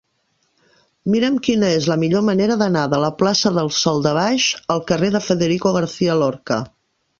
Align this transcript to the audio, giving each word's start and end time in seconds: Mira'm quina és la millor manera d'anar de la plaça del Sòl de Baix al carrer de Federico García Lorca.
Mira'm 1.15 1.35
quina 1.47 1.69
és 1.79 1.89
la 1.91 1.97
millor 2.05 2.23
manera 2.29 2.57
d'anar 2.63 2.87
de 2.95 3.03
la 3.05 3.11
plaça 3.21 3.53
del 3.59 3.71
Sòl 3.83 4.03
de 4.09 4.15
Baix 4.21 4.49
al 4.77 4.85
carrer 4.93 5.13
de 5.19 5.25
Federico 5.29 5.77
García 5.81 6.19
Lorca. 6.25 6.63